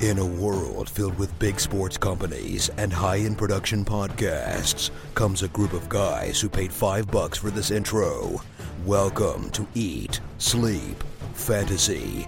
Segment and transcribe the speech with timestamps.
[0.00, 5.74] In a world filled with big sports companies and high-end production podcasts comes a group
[5.74, 8.40] of guys who paid five bucks for this intro.
[8.86, 12.26] Welcome to Eat, Sleep, Fantasy.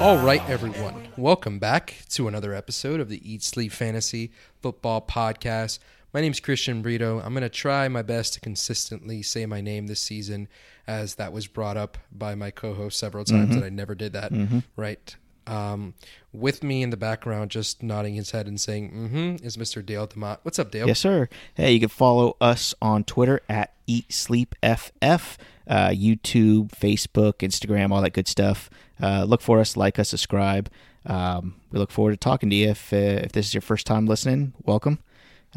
[0.00, 1.08] All right, everyone.
[1.18, 5.78] Welcome back to another episode of the Eat Sleep Fantasy Football Podcast.
[6.14, 7.20] My name is Christian Brito.
[7.20, 10.48] I'm going to try my best to consistently say my name this season,
[10.86, 13.56] as that was brought up by my co host several times, mm-hmm.
[13.56, 14.32] and I never did that.
[14.32, 14.60] Mm-hmm.
[14.74, 15.14] Right.
[15.46, 15.94] Um,
[16.32, 19.84] with me in the background, just nodding his head and saying, mm hmm, is Mr.
[19.84, 20.38] Dale DeMott.
[20.42, 20.86] What's up, Dale?
[20.86, 21.28] Yes, sir.
[21.54, 27.90] Hey, you can follow us on Twitter at Eat Sleep FF, uh, YouTube, Facebook, Instagram,
[27.90, 28.70] all that good stuff.
[29.02, 30.70] Uh, look for us, like us, subscribe.
[31.06, 32.68] Um, we look forward to talking to you.
[32.68, 34.98] If uh, if this is your first time listening, welcome.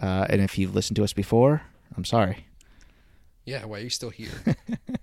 [0.01, 1.61] Uh, and if you've listened to us before,
[1.95, 2.47] I'm sorry.
[3.45, 4.31] Yeah, why are you still here?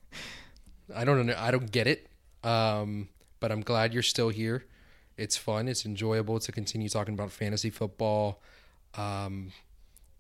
[0.95, 1.35] I don't know.
[1.37, 2.09] I don't get it.
[2.43, 3.09] Um,
[3.41, 4.65] but I'm glad you're still here.
[5.17, 5.69] It's fun.
[5.69, 8.41] It's enjoyable to continue talking about fantasy football.
[8.97, 9.53] Um,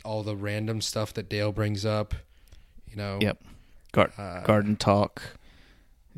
[0.04, 2.14] all the random stuff that Dale brings up.
[2.90, 3.18] You know.
[3.20, 3.38] Yep.
[3.92, 5.22] Gar- Uh, Garden Talk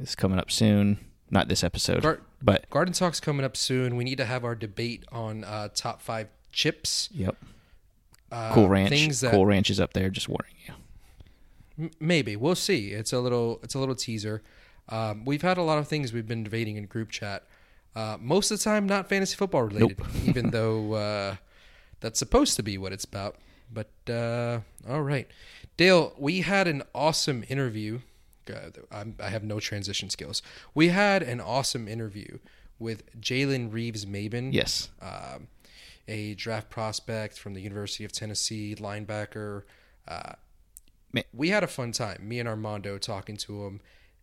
[0.01, 0.99] is coming up soon.
[1.31, 3.97] Not this episode, Gar- but Garden Talk's coming up soon.
[3.97, 7.09] We need to have our debate on uh, top five chips.
[7.13, 7.37] yep.
[8.31, 8.91] Uh, Cool Ranch.
[9.21, 10.11] That cool Ranch is up there.
[10.11, 10.75] Just warning you.
[11.85, 12.91] M- Maybe we'll see.
[12.93, 13.61] It's a little.
[13.63, 14.43] It's a little teaser.
[14.93, 17.45] Um, we've had a lot of things we've been debating in group chat.
[17.97, 21.37] Uh, most of the time, not fantasy football related, even though uh,
[22.01, 23.37] that's supposed to be what it's about.
[23.73, 25.27] But uh, all right,
[25.79, 28.01] Dale, we had an awesome interview.
[28.45, 30.43] God, I'm, I have no transition skills.
[30.75, 32.39] We had an awesome interview
[32.79, 34.91] with Jalen Reeves Maybin Yes.
[35.01, 35.47] um,
[36.09, 39.63] a draft prospect from the University of Tennessee, linebacker.
[40.07, 40.33] Uh,
[41.33, 43.81] we had a fun time, me and Armando talking to him.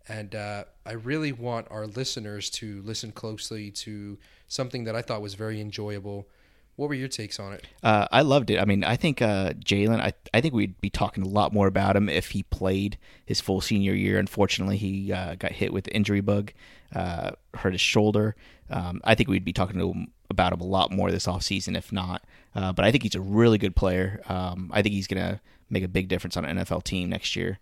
[0.07, 5.21] And uh, I really want our listeners to listen closely to something that I thought
[5.21, 6.27] was very enjoyable.
[6.75, 7.67] What were your takes on it?
[7.83, 8.59] Uh, I loved it.
[8.59, 9.99] I mean, I think uh, Jalen.
[9.99, 13.41] I I think we'd be talking a lot more about him if he played his
[13.41, 14.17] full senior year.
[14.17, 16.53] Unfortunately, he uh, got hit with injury bug,
[16.95, 18.35] uh, hurt his shoulder.
[18.69, 21.91] Um, I think we'd be talking him about him a lot more this offseason if
[21.91, 22.23] not.
[22.55, 24.21] Uh, but I think he's a really good player.
[24.29, 25.39] Um, I think he's going to
[25.69, 27.59] make a big difference on an NFL team next year.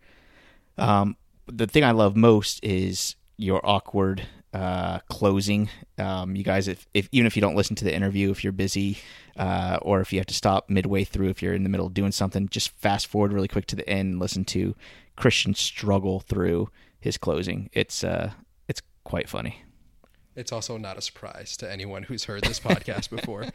[0.78, 5.70] Um, the thing I love most is your awkward uh, closing.
[5.98, 8.54] Um, you guys, if, if even if you don't listen to the interview, if you're
[8.54, 8.98] busy
[9.38, 11.94] uh, or if you have to stop midway through, if you're in the middle of
[11.94, 14.76] doing something, just fast forward really quick to the end and listen to
[15.16, 16.70] Christian struggle through
[17.00, 17.70] his closing.
[17.74, 18.32] It's uh,
[18.68, 19.64] it's quite funny.
[20.36, 23.46] It's also not a surprise to anyone who's heard this podcast before.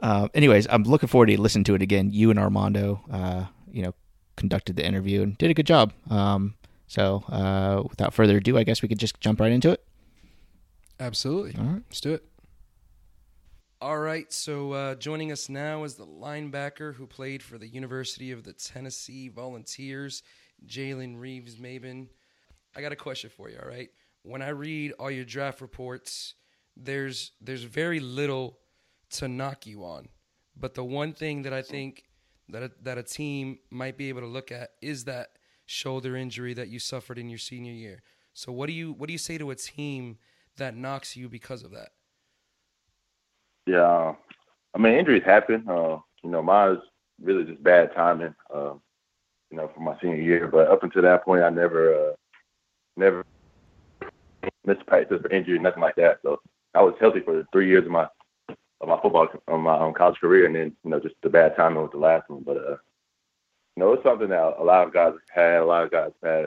[0.00, 2.10] Uh, anyways, I'm looking forward to listening to it again.
[2.10, 3.94] You and Armando, uh, you know,
[4.36, 5.92] conducted the interview and did a good job.
[6.10, 6.54] Um,
[6.90, 9.80] so uh, without further ado, I guess we could just jump right into it.
[10.98, 11.54] Absolutely.
[11.56, 11.82] All right.
[11.88, 12.24] Let's do it.
[13.80, 14.30] All right.
[14.32, 18.52] So uh, joining us now is the linebacker who played for the University of the
[18.54, 20.24] Tennessee Volunteers,
[20.66, 22.08] Jalen Reeves Maybin.
[22.74, 23.60] I got a question for you.
[23.62, 23.90] All right.
[24.24, 26.34] When I read all your draft reports,
[26.76, 28.58] there's there's very little
[29.10, 30.08] to knock you on,
[30.56, 32.02] but the one thing that I think
[32.48, 35.28] that a, that a team might be able to look at is that
[35.70, 38.02] shoulder injury that you suffered in your senior year.
[38.32, 40.18] So what do you what do you say to a team
[40.56, 41.90] that knocks you because of that?
[43.66, 44.14] Yeah,
[44.74, 45.64] I mean injuries happen.
[45.68, 46.78] Uh, you know, mine was
[47.22, 48.34] really just bad timing.
[48.52, 48.74] Uh,
[49.50, 52.12] you know, for my senior year, but up until that point, I never, uh,
[52.96, 53.24] never
[54.64, 56.18] missed practice or injury, nothing like that.
[56.22, 56.40] So
[56.74, 58.06] I was healthy for three years of my
[58.80, 61.54] of my football of my um, college career, and then you know just the bad
[61.56, 62.42] timing with the last one.
[62.44, 62.76] But uh,
[63.80, 65.60] know, it's something that a lot of guys had.
[65.60, 66.46] A lot of guys had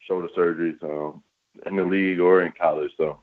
[0.00, 1.22] shoulder surgeries um,
[1.66, 2.90] in the league or in college.
[2.96, 3.20] So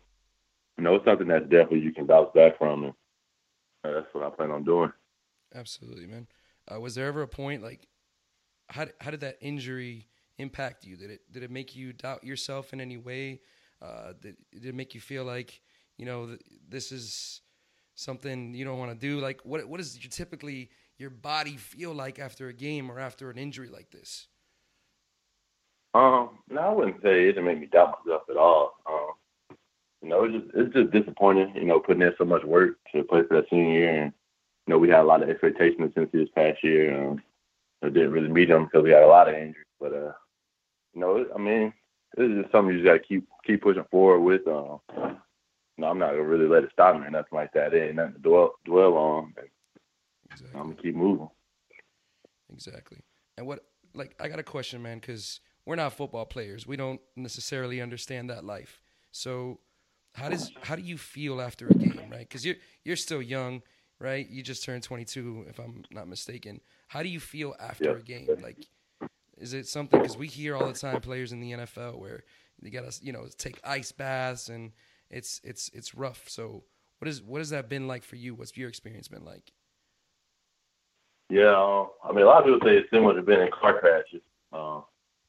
[0.78, 2.86] you know, it's something that definitely you can bounce back from.
[2.86, 2.94] And,
[3.84, 4.92] uh, that's what I plan on doing.
[5.54, 6.28] Absolutely, man.
[6.72, 7.88] Uh, was there ever a point like
[8.70, 10.08] how how did that injury
[10.38, 10.96] impact you?
[10.96, 13.42] Did it did it make you doubt yourself in any way?
[13.82, 15.62] Uh, did, did it make you feel like
[15.98, 17.42] you know th- this is
[17.96, 19.20] something you don't want to do?
[19.20, 20.70] Like what what does your, typically
[21.02, 24.28] your body feel like after a game or after an injury like this?
[25.94, 28.76] Um, no, I wouldn't say it didn't make me doubt myself at all.
[28.90, 29.58] Um,
[30.02, 31.54] you know, it's just it's just disappointing.
[31.56, 34.14] You know, putting in so much work to play for that senior year, and
[34.68, 37.10] you know, we had a lot of expectations since this past year.
[37.10, 37.22] Um,
[37.82, 39.66] it didn't really meet them because we had a lot of injuries.
[39.80, 40.14] But uh,
[40.94, 41.74] you know, I mean,
[42.16, 44.48] this is just something you just got to keep keep pushing forward with.
[44.48, 45.18] Um, you
[45.78, 47.74] know, I'm not gonna really let it stop me or nothing like that.
[47.74, 49.34] It ain't nothing to dwell dwell on.
[50.32, 50.60] Exactly.
[50.60, 51.30] I'm gonna keep moving.
[52.52, 53.00] Exactly.
[53.38, 56.66] And what like I got a question, man, because we're not football players.
[56.66, 58.82] We don't necessarily understand that life.
[59.12, 59.60] So
[60.16, 62.20] how does how do you feel after a game, right?
[62.28, 63.62] Because you're you're still young,
[64.00, 64.28] right?
[64.30, 66.62] You just turned 22, if I'm not mistaken.
[66.88, 68.00] How do you feel after Yep.
[68.00, 68.38] a game?
[68.42, 68.68] Like,
[69.38, 70.00] is it something?
[70.00, 72.24] Because we hear all the time players in the NFL where
[72.62, 74.72] they gotta you know take ice baths and
[75.10, 76.28] it's it's it's rough.
[76.30, 76.64] So
[77.00, 78.36] what is what has that been like for you?
[78.36, 79.54] What's your experience been like?
[81.32, 83.80] Yeah, um, I mean, a lot of people say it's similar to being in car
[83.80, 84.22] crashes.
[84.52, 84.82] Uh,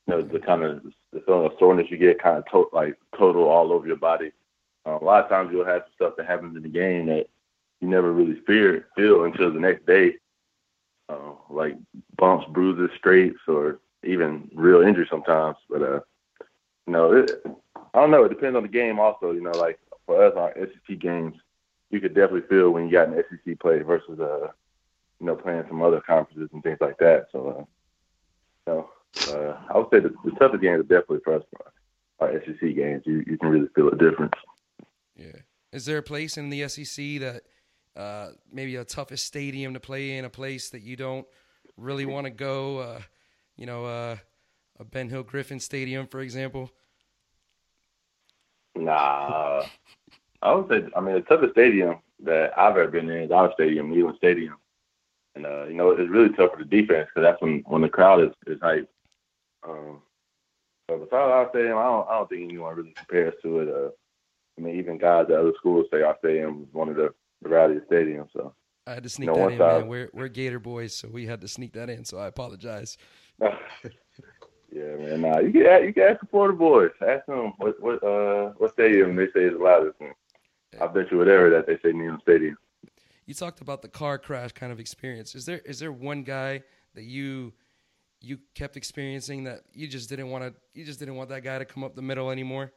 [0.08, 0.82] you know, the kind of
[1.12, 4.32] the feeling of soreness you get, kind of to- like total all over your body.
[4.84, 7.28] Uh, a lot of times you'll have stuff that happens in the game that
[7.80, 10.16] you never really fear feel until the next day,
[11.08, 11.76] uh, like
[12.16, 15.56] bumps, bruises, scrapes, or even real injury sometimes.
[15.70, 16.00] But uh,
[16.88, 17.30] you know, it,
[17.94, 18.24] I don't know.
[18.24, 18.98] It depends on the game.
[18.98, 21.36] Also, you know, like for us, our SEC games,
[21.90, 24.48] you could definitely feel when you got an SEC play versus uh
[25.22, 27.26] you know, playing some other conferences and things like that.
[27.30, 27.64] So, uh,
[28.66, 28.90] you know,
[29.28, 31.42] uh, I would say the, the toughest games are definitely for us,
[32.18, 33.04] our SEC games.
[33.06, 34.34] You you can really feel a difference.
[35.14, 35.36] Yeah.
[35.72, 37.42] Is there a place in the SEC that
[37.94, 41.26] uh, maybe a toughest stadium to play in, a place that you don't
[41.76, 42.78] really want to go?
[42.78, 43.00] Uh,
[43.56, 44.16] you know, uh,
[44.80, 46.68] a Ben Hill Griffin Stadium, for example.
[48.74, 49.62] Nah,
[50.40, 53.52] I would say, I mean, the toughest stadium that I've ever been in is our
[53.52, 54.56] stadium, Neyland Stadium.
[55.34, 57.88] And, uh, you know, it's really tough for the defense because that's when, when the
[57.88, 58.88] crowd is, is hype.
[59.66, 60.02] Um,
[60.88, 63.68] but besides our stadium, I don't, I don't think anyone really compares to it.
[63.68, 63.90] Uh,
[64.58, 67.48] I mean, even guys at other schools say our stadium is one of the, the
[67.48, 68.28] rowdiest stadiums.
[68.34, 68.54] So,
[68.86, 69.78] I had to sneak No, that in, side.
[69.80, 69.88] man.
[69.88, 72.04] We're we're Gator boys, so we had to sneak that in.
[72.04, 72.98] So I apologize.
[73.40, 73.50] yeah,
[74.72, 75.20] man.
[75.22, 76.90] Nah, you can ask, you can ask the Florida boys.
[77.00, 79.96] Ask them what what uh what stadium they say is the loudest.
[80.00, 80.12] And
[80.80, 82.56] I bet you whatever that they say Neyland Stadium.
[83.32, 85.34] You talked about the car crash kind of experience.
[85.34, 86.64] Is there is there one guy
[86.94, 87.54] that you
[88.20, 91.58] you kept experiencing that you just didn't want to you just didn't want that guy
[91.58, 92.74] to come up the middle anymore?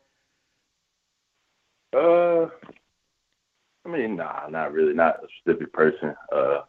[1.93, 2.45] Uh,
[3.85, 6.15] I mean, nah, not really, not a specific person.
[6.31, 6.61] Uh,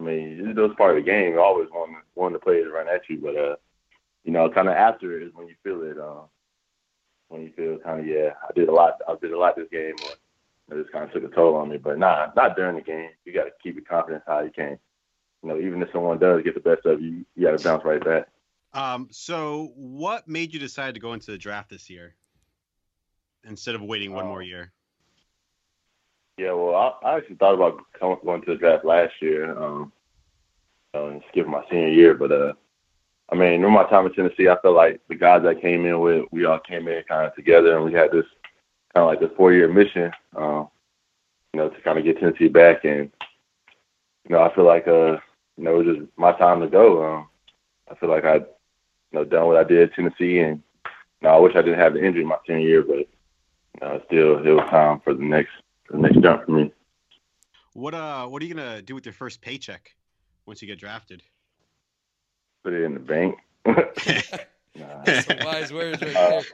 [0.00, 1.38] I mean, it was part of the game.
[1.38, 3.54] Always want want the players to run at you, but uh,
[4.24, 5.96] you know, kind of after it is when you feel it.
[5.96, 6.22] Uh,
[7.28, 9.00] when you feel kind of yeah, I did a lot.
[9.08, 10.10] I did a lot this game, or
[10.70, 11.76] it just kind of took a toll on me.
[11.76, 13.10] But nah, not during the game.
[13.24, 14.78] You got to keep your confidence high you can.
[15.42, 17.84] You know, even if someone does get the best of you, you got to bounce
[17.84, 18.28] right back.
[18.72, 22.14] Um, so what made you decide to go into the draft this year
[23.46, 24.72] instead of waiting one Uh, more year?
[26.38, 29.92] Yeah, well, I, I actually thought about coming, going to the draft last year, um,
[30.94, 32.14] uh, and skipping my senior year.
[32.14, 32.54] But uh,
[33.30, 36.00] I mean, during my time in Tennessee, I felt like the guys I came in
[36.00, 38.26] with, we all came in kind of together, and we had this
[38.94, 40.68] kind of like this four-year mission, um,
[41.52, 42.84] you know, to kind of get Tennessee back.
[42.84, 43.10] And
[44.28, 45.12] you know, I feel like uh,
[45.56, 47.04] you know, it was just my time to go.
[47.04, 47.28] Um,
[47.90, 48.44] I feel like I, you
[49.12, 50.62] know, done what I did at Tennessee, and
[51.20, 53.06] you know, I wish I didn't have the injury my senior year, but you
[53.82, 55.50] know, still, it was time for the next
[55.90, 56.72] the next jump for me.
[57.72, 59.94] What uh what are you gonna do with your first paycheck
[60.46, 61.22] once you get drafted?
[62.62, 63.36] Put it in the bank.
[64.74, 66.44] nah, That's some wise words right Uh, there.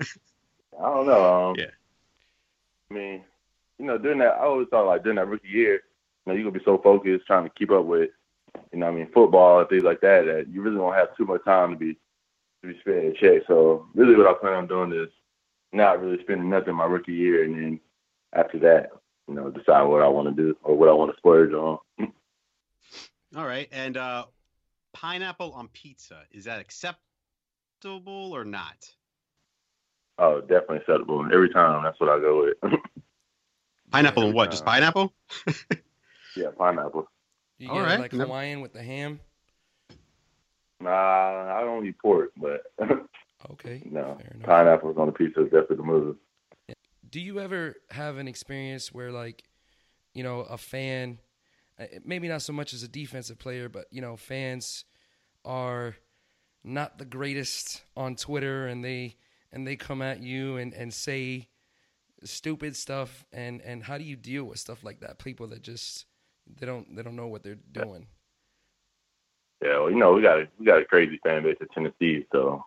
[0.78, 1.50] I don't know.
[1.50, 1.70] Um, Yeah.
[2.90, 3.24] I mean,
[3.78, 5.80] you know, during that, I always thought like during that rookie year, you
[6.26, 8.10] know, you're gonna be so focused trying to keep up with,
[8.72, 11.24] you know, I mean, football and things like that, that you really don't have too
[11.24, 11.94] much time to be
[12.62, 13.42] to be spending a check.
[13.46, 15.08] So really, what I plan on doing is
[15.72, 17.80] not really spending nothing my rookie year, and then
[18.32, 18.90] after that,
[19.28, 21.78] you know, decide what I want to do or what I want to splurge on.
[23.36, 23.68] All right.
[23.72, 24.26] And uh
[24.92, 28.90] pineapple on pizza, is that acceptable or not?
[30.18, 31.24] Oh, definitely acceptable.
[31.32, 32.72] Every time, that's what I go with.
[33.90, 34.50] Pineapple every and what?
[34.50, 35.12] Just pineapple?
[36.36, 37.08] yeah, pineapple.
[37.58, 38.00] You all get right.
[38.00, 39.20] like Hawaiian with the ham.
[40.80, 42.62] Nah, I don't eat pork, but
[43.50, 43.82] Okay.
[43.84, 46.16] no, pineapples on the pizza is definitely the move.
[47.08, 49.44] Do you ever have an experience where, like,
[50.14, 51.20] you know, a fan,
[51.78, 54.84] uh, maybe not so much as a defensive player, but you know, fans
[55.44, 55.96] are
[56.64, 59.16] not the greatest on Twitter, and they
[59.54, 61.48] and they come at you and and say
[62.24, 65.18] stupid stuff, and and how do you deal with stuff like that?
[65.18, 66.06] People that just
[66.58, 68.06] they don't they don't know what they're doing.
[69.62, 72.26] Yeah, well, you know, we got a we got a crazy fan base in Tennessee,
[72.32, 72.64] so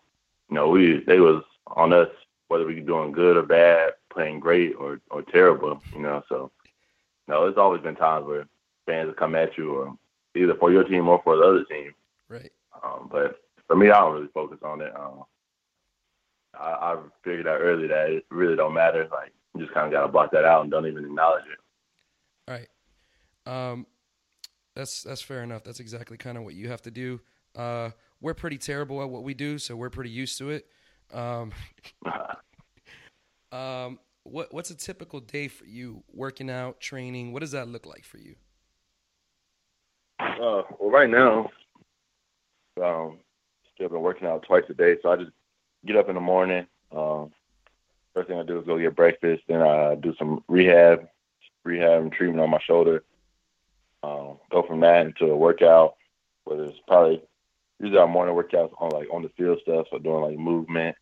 [0.49, 2.09] you know, we they was on us
[2.47, 6.23] whether we were doing good or bad, playing great or or terrible, you know.
[6.29, 8.47] So, you know, it's always been times where
[8.85, 9.97] fans will come at you, or
[10.35, 11.93] either for your team or for the other team.
[12.29, 12.51] Right.
[12.81, 14.95] Um, but for me, I don't really focus on it.
[14.95, 15.25] Um,
[16.59, 19.07] I, I figured out early that it really don't matter.
[19.11, 21.59] Like, you just kind of got to block that out and don't even acknowledge it.
[22.47, 23.71] All right.
[23.71, 23.85] Um,
[24.75, 25.63] that's that's fair enough.
[25.63, 27.19] That's exactly kind of what you have to do.
[27.55, 30.67] Uh, we're pretty terrible at what we do, so we're pretty used to it.
[31.13, 31.51] Um,
[33.51, 36.03] um, what what's a typical day for you?
[36.13, 37.33] Working out, training.
[37.33, 38.35] What does that look like for you?
[40.19, 41.49] Uh, well, right now,
[42.83, 43.17] um,
[43.73, 44.95] still been working out twice a day.
[45.01, 45.31] So I just
[45.87, 46.67] get up in the morning.
[46.91, 47.31] Um,
[48.13, 49.43] first thing I do is go get breakfast.
[49.47, 51.07] Then I do some rehab,
[51.63, 53.03] rehab and treatment on my shoulder.
[54.03, 55.95] Um, go from that into a workout,
[56.43, 57.21] whether it's probably
[57.79, 60.95] usually our morning workouts on like on the field stuff, so doing like movement,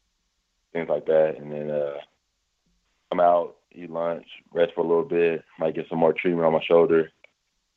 [0.73, 1.97] things like that, and then uh,
[3.09, 6.53] come out, eat lunch, rest for a little bit, might get some more treatment on
[6.53, 7.11] my shoulder.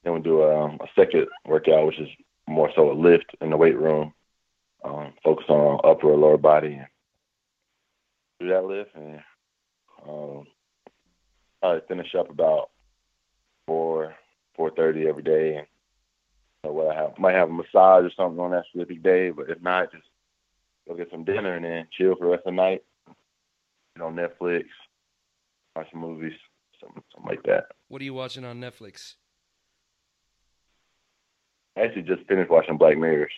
[0.04, 2.08] Then we do a, um, a second workout, which is
[2.46, 4.14] more so a lift in the weight room,
[4.84, 6.80] um, focus on upper or lower body,
[8.40, 9.20] do that lift, and
[10.08, 10.46] um,
[11.60, 12.70] probably finish up about
[13.66, 14.14] four
[14.54, 15.66] four thirty every day, and
[16.64, 19.30] you know, what I have might have a massage or something on that specific day,
[19.30, 20.04] but if not, just
[20.86, 22.82] go get some dinner and then chill for the rest of the night.
[23.96, 24.64] You know, Netflix,
[25.74, 26.32] watch some movies,
[26.80, 27.66] something, something like that.
[27.88, 29.14] What are you watching on Netflix?
[31.76, 33.32] I actually just finished watching Black Mirrors.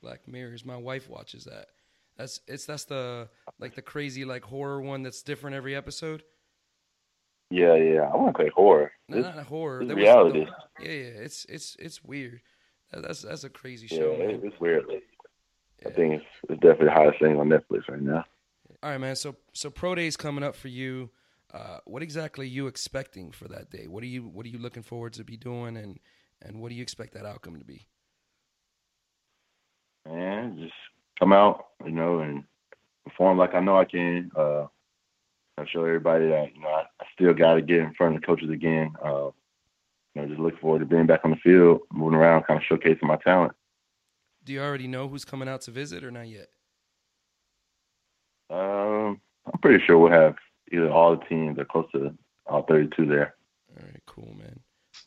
[0.00, 0.64] Black Mirrors.
[0.64, 1.66] My wife watches that.
[2.16, 3.28] That's it's that's the
[3.58, 6.22] like the crazy like horror one that's different every episode.
[7.50, 8.02] Yeah, yeah.
[8.12, 8.92] I want to say horror.
[9.08, 9.82] No, It's- not a horror.
[9.82, 10.46] it's reality.
[10.80, 11.22] yeah, yeah.
[11.24, 12.40] It's it's it's weird.
[12.92, 14.16] That's that's a crazy yeah, show.
[14.18, 14.40] man.
[14.44, 14.84] it's weird.
[14.90, 15.00] I
[15.88, 15.94] Yeah.
[15.94, 18.24] think it's, it's definitely the hottest thing on Netflix right now.
[18.82, 19.16] All right, man.
[19.16, 21.10] So so pro day's coming up for you.
[21.52, 23.86] Uh, what exactly are you expecting for that day?
[23.86, 25.98] What are you what are you looking forward to be doing, and
[26.40, 27.86] and what do you expect that outcome to be?
[30.08, 30.72] Man, just
[31.22, 32.42] come out, you know, and
[33.04, 34.32] perform like I know I can.
[34.36, 34.66] Uh,
[35.56, 38.20] I show everybody that you know I, I still got to get in front of
[38.20, 38.92] the coaches again.
[39.04, 39.30] Uh,
[40.14, 42.66] you know, just look forward to being back on the field, moving around, kind of
[42.78, 43.52] showcasing my talent.
[44.44, 46.48] Do you already know who's coming out to visit or not yet?
[48.50, 50.34] Um, I'm pretty sure we'll have
[50.72, 52.12] either all the teams or close to
[52.46, 53.36] all 32 there.
[53.70, 54.58] All right, cool, man.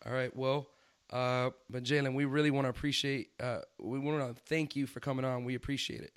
[0.05, 0.67] All right, well,
[1.15, 3.29] uh, but Jalen, we really want to appreciate.
[3.39, 5.45] Uh, we want to thank you for coming on.
[5.45, 6.11] We appreciate it.